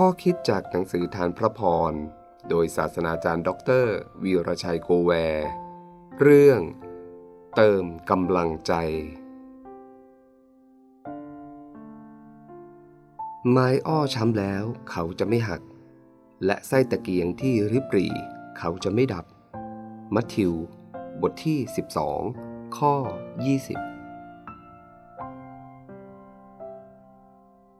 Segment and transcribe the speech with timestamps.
[0.00, 1.92] ข้อคิดจากหนังสือธารพระพร
[2.48, 5.46] โดยศาสนาจารย์ด็อกเตอร์วีรชัยโกแวร์
[6.20, 6.60] เรื่อง
[7.56, 8.72] เติมกำลังใจ
[13.50, 15.62] ไม้อ้อช้ำแล้วเขาจะไม่หัก
[16.44, 18.12] และไส้ตะเกียงที่ริบรี่
[18.58, 19.24] เขาจะไม่ดับ
[20.14, 20.52] มัทธิว
[21.22, 21.58] บทที่
[22.16, 23.06] 12 ข้อ 20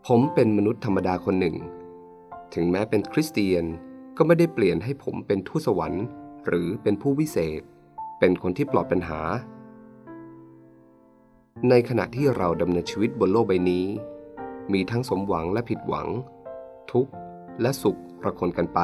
[0.07, 1.57] ผมเป็นมนุษย์ธรรมดาคนหนึ่ง
[2.59, 3.65] ถึงแม้เป็นคริสเตียน
[4.17, 6.05] ก็ไม่ได้เปลี่ยนให้ผมเป็นทูตสวรรค์
[6.47, 7.63] หรือเป็นผู้วิเศษ
[8.19, 9.21] เป็นคนที่ปลอดปัญหา
[11.69, 13.87] ในขณะที่เราดำเนินชีวิตบนโลกใบนี้
[14.73, 16.09] มีทั้งสมหวังและผิดหวัง
[16.93, 17.13] ทุกข์
[17.61, 18.81] และสุขประคนกันไป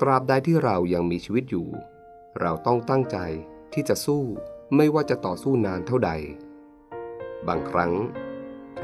[0.00, 1.68] ตราบใดที่เรายังมีชีวิตอยู่
[2.40, 3.18] เราต้องตั้งใจ
[3.72, 4.22] ที่จะสู้
[4.76, 6.10] ไม่ว่าจะต่อสู้นานเท่าใด
[7.48, 7.92] บางครั้ง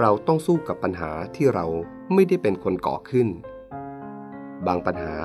[0.01, 1.67] เราต้องสู้กับปัญหาที่เรา
[2.15, 3.29] ไม่ได้เป็นคนก่อขึ้น
[4.67, 5.17] บางปัญหา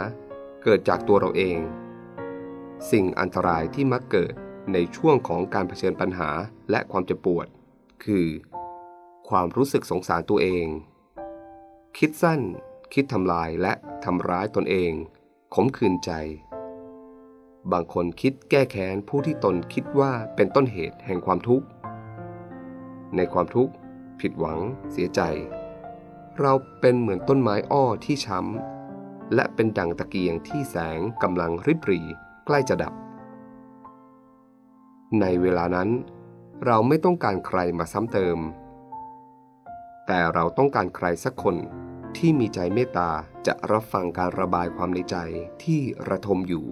[0.64, 1.60] เกิดจากตัวเราเอง
[2.92, 4.34] สิ่งอันตรายที่มักเกิด
[4.74, 6.30] ในช่วงของการเผชิญปัญหา
[6.72, 7.48] และความเจ็บปวด
[8.04, 8.28] คือ
[9.30, 10.66] ความรู้สึกสงสารตัวเอง
[11.98, 12.42] คิดสั้น
[12.94, 13.74] คิดทำลายและ
[14.06, 14.92] ทำร้ายตนเอง
[15.54, 16.12] ขมขื่นใจ
[17.72, 21.66] บางคนคิดแก้แค้นผู้ที่ตนคิดว่าเป็นต้นเหตุแห่งความทุกข์
[23.16, 23.74] ในความทุกข์
[24.22, 24.60] ผิดหวัง
[24.92, 25.22] เสียใจ
[26.40, 32.02] เราเป็นเหมือนต้นไม้อ้อที่ช้ำ และเป็นดังตะเกียงที่แสงกำลังริบรี
[32.46, 32.94] ใกล้จะดับ
[35.22, 35.90] ในเวลานั้น
[36.66, 38.38] เราไม่ต้องการใครมาซ้ำเติม
[40.08, 41.56] แต่เราต้องการใครสักคน
[42.18, 43.10] ที่มีใจเมตตา
[43.48, 45.18] จะรับฟังการระบายความในใจ
[45.64, 46.66] ที่ระทมอยู่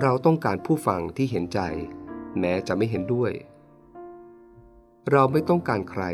[0.00, 1.60] เราต้องการผู้ฟังที่เห็นใจ
[2.38, 3.32] แม้จะไม่เห็นด้วย
[5.12, 6.04] เราไม่ต้องการใคร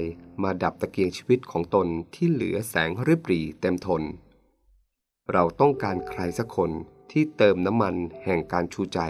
[0.42, 4.02] มาดับตะเกียงชีวิตของตนที่เหลือแสงริบหรี่เต็มทน
[5.32, 6.70] เราต้องการใครสักคน
[7.12, 7.94] ที่เติมน้ำมัน
[8.24, 9.00] แห่งการชูใจ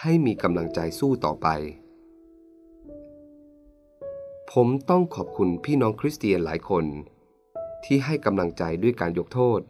[0.00, 1.48] ให้มีกำลังใจสู้ต่อไป
[4.52, 6.84] ผมต้องขอบคุณพี่น้องคริสเตียนหลายคน
[7.84, 9.60] ที่ให้กำลังใจด้วยการยกโทษ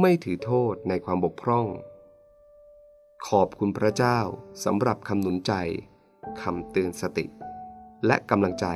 [0.00, 1.66] ไม่ถือโทษในความบกพร่อง
[3.28, 4.18] ขอบคุณพระเจ้า
[4.64, 5.52] สำหรับคำหนุนใจ
[6.40, 7.26] คำเตือนสติ
[8.06, 8.66] และกำลังใจ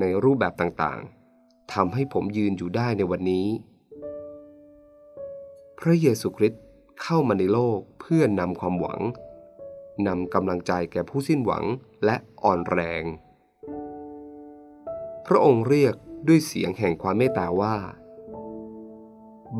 [0.00, 3.46] ในรูปแบบต่างๆทำให้ผมยืนอยู่ได้ในวันนี้
[5.78, 6.62] พระเยซูคริสต์
[7.02, 9.00] เข้ามาในโลกเพื่อนำความหวัง
[10.06, 11.64] นำกำลังใจแก่ผู้สิ้นหวัง
[12.04, 13.04] และอ่อนแรง
[15.26, 15.94] พระองค์เรียก
[16.28, 17.76] ด้วยเสียงแห่งความเมตตาว่า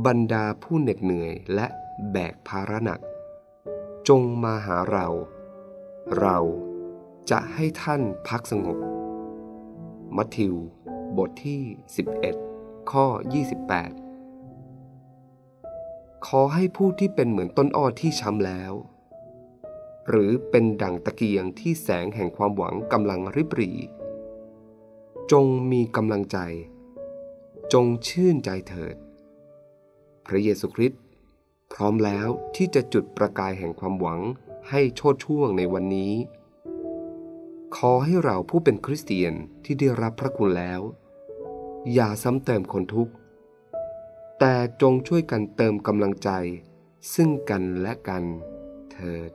[0.07, 1.67] บรรดาผู้เหน็ดเหนื่อยและ
[2.13, 3.01] แบกภาระหนัก
[4.09, 5.07] จงมาหาเรา
[6.19, 6.39] เรา
[7.31, 8.77] จะให้ท่านพักสงบ
[10.21, 10.55] มัทธิว
[11.19, 11.63] บทที่
[12.27, 13.07] 11 ข้อ
[14.67, 18.73] 28 ขอให้ผู้ที่เป็นเหมือนต้นอ้อที่ช้ำแล้ว
[20.09, 23.79] หรือเป็นดั่งตะเกียงที่แสงแห่งความหวังกำลังริบหรี่
[25.33, 26.39] จงมีกำลังใจ
[27.73, 28.97] จงชื่นใจเถิด
[30.27, 31.01] พระเยซูคริสต์
[31.73, 34.21] พร้อมแล้วที่จะจุดประกายแห่งความหวัง
[34.71, 36.13] ให้โชดช่วงในวันนี้
[37.77, 40.81] ขอให้เราผู้เป็นคริสเตียนที่ได้รับพระคุณแล้ว
[41.93, 43.13] อย่าซ้ำเติมคนทุกข์
[44.39, 46.31] แต่จงช่วยกันเติมกำลังใจ
[47.15, 48.25] ซึ่งกันและกัน
[48.93, 49.31] เถิด